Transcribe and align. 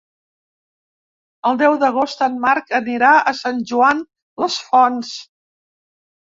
El 1.49 1.59
deu 1.59 1.75
d'agost 1.83 2.23
en 2.27 2.39
Marc 2.45 2.73
anirà 2.79 3.11
a 3.19 3.35
Sant 3.41 3.61
Joan 3.73 4.01
les 4.45 4.57
Fonts. 4.71 5.13